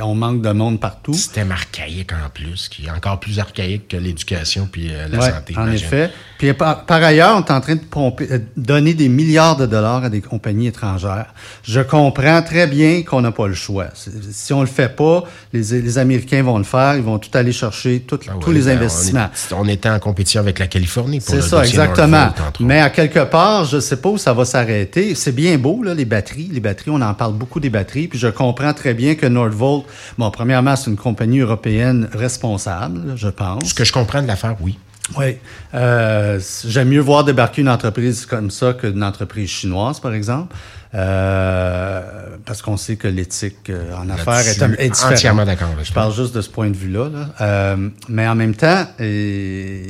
[0.00, 1.14] On manque de monde partout.
[1.14, 5.54] Système archaïque en plus, qui est encore plus archaïque que l'éducation puis euh, la santé.
[5.56, 6.10] En effet.
[6.38, 10.04] Puis par, ailleurs, on est en train de pomper, euh, donner des milliards de dollars
[10.04, 11.32] à des compagnies étrangères.
[11.62, 13.88] Je comprends très bien qu'on n'a pas le choix.
[14.30, 16.96] Si on le fait pas, les, les, Américains vont le faire.
[16.96, 20.40] Ils vont tout aller chercher tout, ah tous les ben, investissements on était en compétition
[20.40, 22.28] avec la Californie pour C'est ça, exactement.
[22.60, 25.14] Mais à quelque part, je ne sais pas où ça va s'arrêter.
[25.14, 26.50] C'est bien beau, là, les batteries.
[26.52, 28.08] Les batteries, on en parle beaucoup des batteries.
[28.08, 29.84] Puis je comprends très bien que Nordvolt,
[30.18, 33.64] bon, premièrement, c'est une compagnie européenne responsable, je pense.
[33.64, 34.78] Ce que je comprends de l'affaire, oui.
[35.18, 35.36] Oui.
[35.74, 40.54] Euh, J'aime mieux voir débarquer une entreprise comme ça qu'une entreprise chinoise, par exemple.
[40.94, 42.00] Euh,
[42.44, 45.12] parce qu'on sait que l'éthique euh, en affaires est, est différente.
[45.12, 45.68] Entièrement d'accord.
[45.82, 47.08] Je parle juste de ce point de vue-là.
[47.08, 47.28] Là.
[47.40, 49.82] Euh, mais en même temps, et,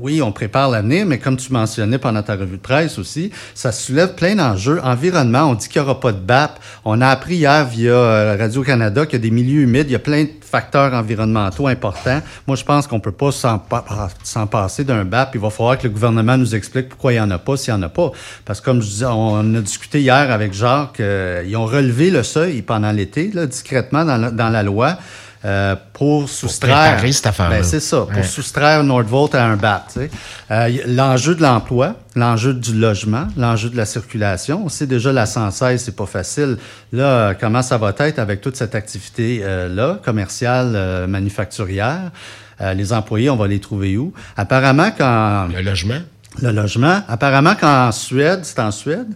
[0.00, 3.72] oui, on prépare l'avenir, mais comme tu mentionnais pendant ta revue de presse aussi, ça
[3.72, 4.80] soulève plein d'enjeux.
[4.82, 6.58] Environnement, on dit qu'il n'y aura pas de BAP.
[6.84, 9.96] On a appris hier via euh, Radio-Canada qu'il y a des milieux humides, il y
[9.96, 12.20] a plein de facteurs environnementaux importants.
[12.46, 15.34] Moi, je pense qu'on peut pas s'en passer d'un BAP.
[15.34, 17.74] Il va falloir que le gouvernement nous explique pourquoi il n'y en a pas s'il
[17.74, 18.10] n'y en a pas.
[18.44, 22.10] Parce que comme je disais, on a discuté hier avec Jacques, euh, ils ont relevé
[22.10, 24.98] le seuil pendant l'été, discrètement dans la, dans la loi.
[25.44, 27.00] Euh, pour soustraire.
[27.00, 29.86] Ben, c'est ça, pour soustraire Nordvolt à un BAT.
[30.50, 34.62] Euh, l'enjeu de l'emploi, l'enjeu du logement, l'enjeu de la circulation.
[34.64, 36.56] On sait déjà la 116, c'est pas facile.
[36.92, 42.10] Là, comment ça va être avec toute cette activité-là, commerciale, manufacturière?
[42.74, 44.12] les employés, on va les trouver où?
[44.36, 45.46] Apparemment, quand...
[45.54, 46.00] Le logement?
[46.42, 47.02] Le logement.
[47.08, 49.06] Apparemment, qu'en Suède, c'est en Suède,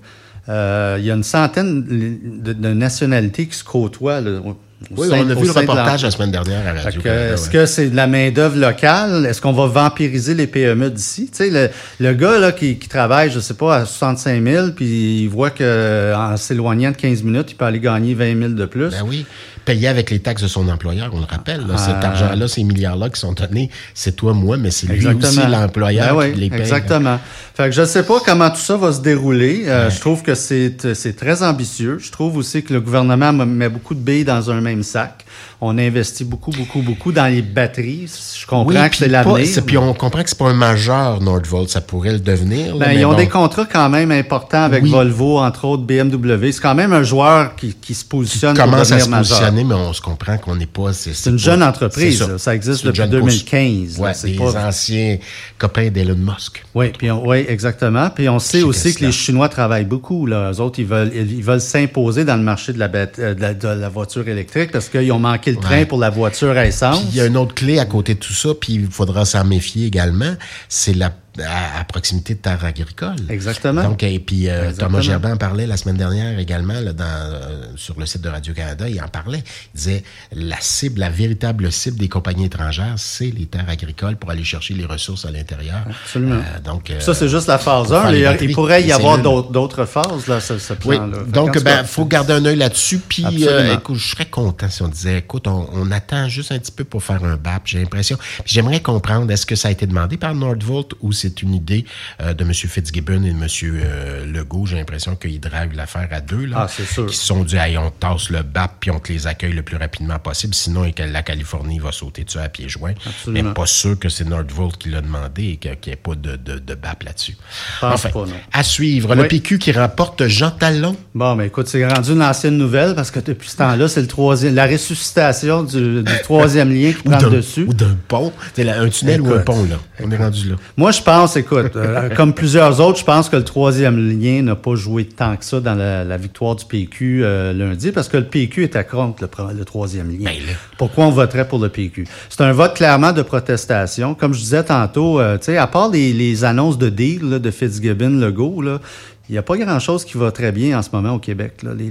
[0.49, 4.21] euh, il y a une centaine de, nationalités qui se côtoient.
[4.21, 7.97] oui, on a vu le reportage la semaine dernière à Radio Est-ce que c'est de
[7.97, 9.25] la main-d'œuvre locale?
[9.27, 11.31] Est-ce qu'on va vampiriser les PME d'ici?
[11.31, 11.71] Tu sais, le,
[12.01, 15.51] le, gars là, qui, qui travaille, je sais pas, à 65 000, puis il voit
[15.51, 18.91] qu'en s'éloignant de 15 minutes, il peut aller gagner 20 000 de plus.
[18.91, 19.25] Ben oui
[19.65, 21.65] payé avec les taxes de son employeur, on le rappelle.
[21.77, 22.09] Cet ah.
[22.09, 26.33] argent-là, ces milliards-là qui sont donnés, c'est toi, moi, mais c'est lui aussi l'employeur ben
[26.33, 26.61] qui les paye.
[26.61, 27.19] Exactement.
[27.55, 29.65] Fait que je sais pas comment tout ça va se dérouler.
[29.67, 31.99] Euh, je trouve que c'est très ambitieux.
[31.99, 35.25] Je trouve aussi que le gouvernement met beaucoup de billes dans un même sac.
[35.61, 38.11] On investit beaucoup, beaucoup, beaucoup dans les batteries.
[38.41, 39.47] Je comprends que c'est l'avenir.
[39.67, 41.69] Puis on comprend que c'est pas un majeur, Nordvolt.
[41.69, 42.77] Ça pourrait le devenir.
[42.77, 46.53] ben, ils ont des contrats quand même importants avec Volvo, entre autres BMW.
[46.53, 49.75] C'est quand même un joueur qui, qui se positionne pour devenir à se positionner, mais
[49.75, 50.93] on se comprend qu'on n'est pas...
[50.93, 52.25] C'est une jeune entreprise.
[52.39, 52.55] Ça.
[52.55, 53.99] existe depuis 2015.
[53.99, 55.19] Ouais, des anciens
[55.59, 56.65] copains d'Elon Musk.
[56.75, 58.11] Oui, puis oui, exactement.
[58.11, 60.27] Puis on sait aussi que les Chinois travaillent beaucoup.
[60.27, 60.51] Là.
[60.53, 63.89] Eux autres, ils veulent ils veulent s'imposer dans le marché de la, euh, de la
[63.89, 67.03] voiture électrique parce qu'ils ont manqué le train pour la voiture à essence.
[67.11, 69.45] Il y a une autre clé à côté de tout ça, puis il faudra s'en
[69.45, 70.35] méfier également,
[70.69, 71.11] c'est la
[71.41, 73.17] à, proximité de terres agricoles.
[73.29, 73.83] Exactement.
[73.85, 77.65] Donc, et puis euh, Thomas Gerbin en parlait la semaine dernière également là, dans, euh,
[77.77, 78.89] sur le site de Radio-Canada.
[78.89, 79.43] Il en parlait.
[79.75, 84.31] Il disait la cible, la véritable cible des compagnies étrangères, c'est les terres agricoles pour
[84.31, 85.85] aller chercher les ressources à l'intérieur.
[85.89, 86.37] Absolument.
[86.37, 88.13] Euh, donc, ça, c'est juste la phase 1.
[88.13, 91.19] Il, pourrait y avoir d'autres phases, là, ce, ce plan -là.
[91.25, 91.33] Oui.
[91.33, 92.99] Donc, il ben, faut garder un œil là-dessus.
[92.99, 93.25] Puis,
[93.73, 96.85] écoute, je serais content si on disait, écoute, on, on, attend juste un petit peu
[96.85, 98.19] pour faire un BAP, j'ai l'impression.
[98.45, 101.85] J'aimerais comprendre, est-ce que ça a été demandé par Nordvolt ou c'est une idée
[102.21, 102.53] euh, de M.
[102.53, 103.47] Fitzgibbon et de M.
[103.65, 104.67] Euh, Legault.
[104.67, 106.45] J'ai l'impression qu'ils draguent l'affaire à deux.
[106.47, 107.07] Là, Ah, c'est sûr.
[107.07, 109.63] Qui se sont dit, hey, on tasse le BAP puis on te les accueille le
[109.63, 110.55] plus rapidement possible.
[110.55, 112.95] Sinon, et que la Californie va sauter dessus à pieds joints.
[113.07, 113.49] Absolument.
[113.49, 116.37] Mais pas sûr que c'est Nordvolt qui l'a demandé et qu'il n'y ait pas de,
[116.37, 117.37] de, de BAP là-dessus.
[117.81, 118.33] Pense Enfin, pas, non.
[118.53, 119.15] à suivre.
[119.15, 119.29] Le.
[119.29, 120.97] PQ qui remporte Jean Talon.
[121.15, 124.07] Bon, mais écoute, c'est rendu une ancienne nouvelle parce que depuis ce temps-là, c'est le
[124.09, 127.65] troisième, la ressuscitation du, du troisième lien qui Ou prend le dessus.
[127.69, 128.33] Ou d'un pont.
[128.55, 129.77] C'est un tunnel ou un pont, là.
[130.01, 130.57] On est rendu là.
[130.77, 134.57] Moi, je pense, écoute, euh, comme plusieurs autres, je pense que le troisième lien n'a
[134.57, 138.17] pas joué tant que ça dans la, la victoire du PQ euh, lundi, parce que
[138.17, 140.25] le PQ était contre le, le troisième lien.
[140.25, 140.35] Ben.
[140.79, 142.07] Pourquoi on voterait pour le PQ?
[142.29, 144.15] C'est un vote clairement de protestation.
[144.15, 147.39] Comme je disais tantôt, euh, tu sais, à part les, les annonces de deal là,
[147.39, 148.81] de Fitzgibbon, Legault, là,
[149.29, 151.63] il n'y a pas grand-chose qui va très bien en ce moment au Québec.
[151.63, 151.71] là.
[151.75, 151.89] Les-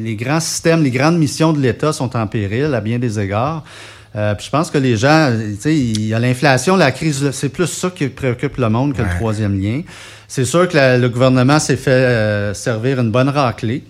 [0.00, 3.62] les grands systèmes, les grandes missions de l'État sont en péril à bien des égards.
[4.14, 7.30] Euh, puis je pense que les gens, tu sais, il y a l'inflation, la crise,
[7.32, 9.82] c'est plus ça qui préoccupe le monde que le troisième lien.
[10.28, 13.84] C'est sûr que la- le gouvernement s'est fait euh, servir une bonne raclée.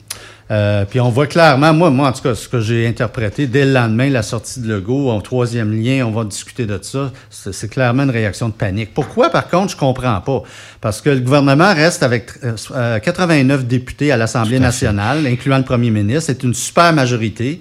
[0.51, 3.65] Euh, puis on voit clairement, moi, moi en tout cas, ce que j'ai interprété dès
[3.65, 7.11] le lendemain, la sortie de Legault, en troisième lien, on va discuter de ça.
[7.31, 8.93] C'est clairement une réaction de panique.
[8.93, 10.43] Pourquoi, par contre, je comprends pas?
[10.81, 15.65] Parce que le gouvernement reste avec euh, euh, 89 députés à l'Assemblée nationale, incluant le
[15.65, 16.25] premier ministre.
[16.27, 17.61] C'est une super majorité.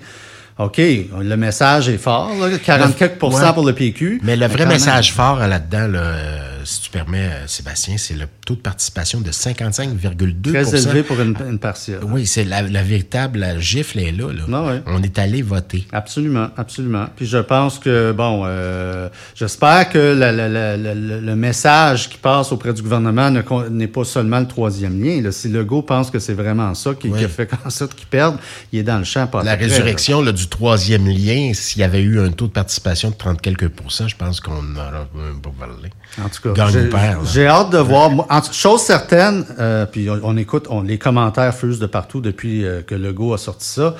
[0.65, 3.53] OK, le message est fort, là, 40 quelques pour cent Ouais.
[3.53, 4.19] pour le PQ.
[4.23, 4.69] Mais le vrai même.
[4.69, 9.21] message fort là-dedans, là, euh, si tu permets, euh, Sébastien, c'est le taux de participation
[9.21, 11.99] de 55,2 Très élevé pour une, une partielle.
[12.03, 14.31] Oui, c'est la, la véritable gifle est là.
[14.31, 14.43] là.
[14.53, 14.81] Ah ouais.
[14.87, 15.87] On est allé voter.
[15.91, 17.05] Absolument, absolument.
[17.15, 22.73] Puis je pense que, bon, euh, j'espère que la- la- le message qui passe auprès
[22.73, 23.31] du gouvernement
[23.69, 25.21] n'est pas seulement le troisième lien.
[25.21, 25.31] Là.
[25.31, 28.37] Si Legault pense que c'est vraiment ça qui, a fait en sorte qu'il perde,
[28.71, 29.27] il est dans le champ.
[29.27, 33.09] Pas La résurrection là, du troisième lien, s'il y avait eu un taux de participation
[33.09, 35.89] de 30 quelques pourcents, je pense qu'on aurait même pas parlé.
[36.23, 36.79] En tout cas, Gagne j'ai-
[37.17, 38.09] ou hâte de voir.
[38.09, 42.21] Moi, en chose certaine, euh, puis on, on écoute, on, les commentaires fusent de partout
[42.21, 43.95] depuis euh, que Legault a sorti ça.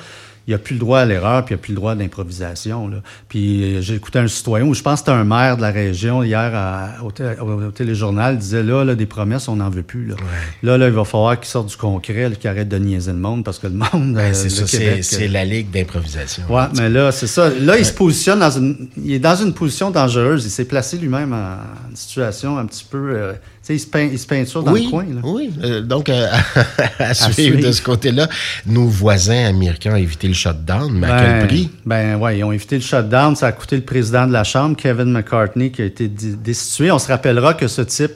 [0.46, 1.94] Il n'y a plus le droit à l'erreur, puis il n'y a plus le droit
[1.94, 2.88] d'improvisation.
[2.88, 2.96] là.
[3.28, 5.70] Puis euh, j'ai écouté un citoyen, ou je pense que c'était un maire de la
[5.70, 9.70] région hier à- au, té- au- au téléjournal, disait là, là, des promesses, on n'en
[9.70, 10.06] veut plus.
[10.06, 10.16] Là.
[10.62, 13.44] là, là, il va falloir qu'il sorte du concret, qu'il arrête de niaiser le monde,
[13.44, 14.66] parce que le monde, euh, c'est ça,
[15.02, 16.42] c'est euh, la ligue d'improvisation.
[16.48, 17.48] Ouais, mais là, c'est ça.
[17.48, 18.88] Là, il se positionne dans une.
[18.96, 20.44] Il est dans une position dangereuse.
[20.44, 21.56] Il s'est placé lui-même en
[21.90, 23.10] une situation un petit peu.
[23.14, 25.04] euh, sais, il se, peint, il se peinture dans oui, le coin.
[25.04, 25.20] Là.
[25.24, 25.50] oui.
[25.62, 26.26] Euh, donc, euh,
[26.98, 27.60] à, suivre suivre.
[27.60, 28.28] de ce côté-là,
[28.66, 31.70] nos voisins américains ont évité le shutdown, mais à quel prix?
[31.86, 33.36] Ben ouais, ils ont évité le shutdown.
[33.36, 36.90] Ça a coûté le président de la Chambre, Kevin McCartney, qui a été destitué.
[36.90, 38.12] On se rappellera que ce type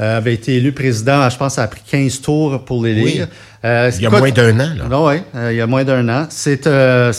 [0.00, 3.28] euh, avait été élu président, je pense, ça a pris 15 tours pour l'élire.
[3.64, 4.74] Euh, Il y a moins d'un an.
[4.74, 4.84] Là.
[4.90, 5.16] Non, oui,
[5.50, 6.26] il y a moins d'un an.
[6.30, 7.12] C'est euh,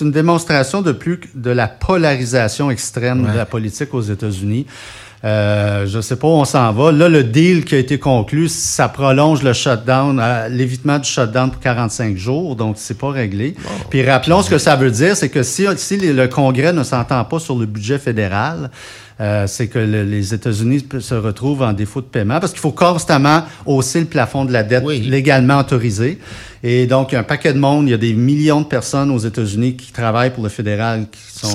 [0.00, 3.32] une démonstration de plus de la polarisation extrême Ouais.
[3.32, 4.66] de la politique aux États-Unis.
[5.24, 6.92] Euh, je sais pas où on s'en va.
[6.92, 11.50] Là, le deal qui a été conclu, ça prolonge le shutdown, euh, l'évitement du shutdown
[11.50, 13.54] pour 45 jours, donc c'est pas réglé.
[13.88, 17.38] Puis rappelons ce que ça veut dire, c'est que si, le Congrès ne s'entend pas
[17.38, 18.70] sur le budget fédéral,
[19.20, 22.72] euh, c'est que le- les États-Unis se retrouvent en défaut de paiement parce qu'il faut
[22.72, 25.00] constamment hausser le plafond de la dette Oui.
[25.00, 26.18] légalement autorisé.
[26.66, 28.66] Et donc, il y a un paquet de monde, il y a des millions de
[28.66, 31.52] personnes aux États-Unis qui travaillent pour le fédéral qui sont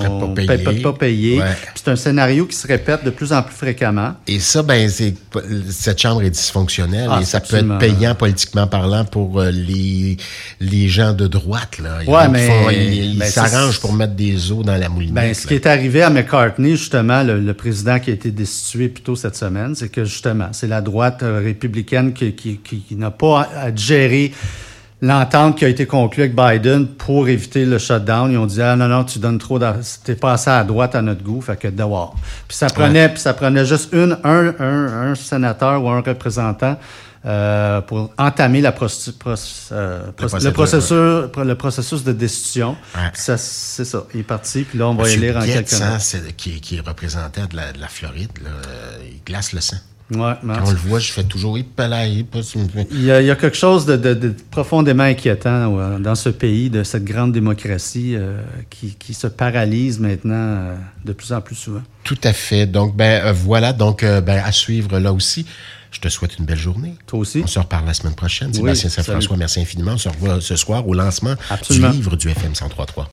[0.83, 0.91] pas.
[0.99, 1.37] Ouais.
[1.73, 4.13] Puis C'est un scénario qui se répète de plus en plus fréquemment.
[4.27, 4.87] Et ça, ben,
[5.69, 10.17] cette chambre est dysfonctionnelle Ah, et ça peut être payant politiquement parlant pour euh, les
[10.59, 11.99] les gens de droite là.
[12.07, 15.13] Ouais, mais- font- ils ils ben, s'arrangent pour mettre des os dans la moulinette.
[15.15, 18.89] Ben, ce qui est arrivé à McCartney, justement, le, le président qui a été destitué
[18.89, 22.81] plus tôt cette semaine, c'est que justement, c'est la droite euh, républicaine qui, qui, qui-
[22.81, 24.31] qui n'a pas à, gérer
[25.01, 28.31] l'entente qui a été conclue avec Biden pour éviter le shutdown.
[28.31, 29.57] Ils ont dit ah non non tu donnes trop,
[30.03, 32.15] t'es pas assez à droite à notre goût, fait que dehors.
[32.47, 36.77] Puis ça prenait, puis ça prenait juste une un, un, un sénateur ou un représentant.
[37.25, 42.77] Euh, pour entamer la euh, le, processus, le processus de destitution.
[42.95, 43.09] Ouais.
[43.11, 44.05] Puis ça, c'est ça.
[44.13, 45.97] Il est parti, puis là, on va Monsieur élire en quelques mois.
[46.37, 49.77] qui, qui est représentant de la, de la Floride, là, euh, il glace le sang.
[50.11, 51.57] Ouais, Quand on le voit, je fais toujours
[52.41, 52.57] si-
[52.91, 56.29] il, y a, il y a quelque chose de, de- de profondément inquiétant dans ce
[56.29, 60.75] pays, de cette grande démocratie euh, qui, qui se paralyse maintenant euh,
[61.05, 61.81] de plus en plus souvent.
[62.03, 62.65] Tout à fait.
[62.65, 65.45] Donc, ben euh, voilà, donc ben, à suivre là aussi.
[65.91, 66.93] Je te souhaite une belle journée.
[67.07, 67.41] Toi aussi.
[67.43, 68.49] On se reparle la semaine prochaine.
[68.49, 69.93] Oui, Sébastien Saint-François, merci infiniment.
[69.93, 71.89] On se revoit ce soir au lancement Absolument.
[71.89, 73.07] du livre du FM 1033.